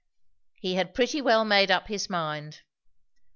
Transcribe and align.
He 0.59 0.73
had 0.73 0.95
pretty 0.95 1.21
well 1.21 1.45
made 1.45 1.69
up 1.69 1.87
his 1.87 2.09
mind. 2.09 2.63